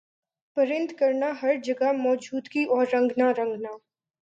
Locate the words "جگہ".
1.63-1.91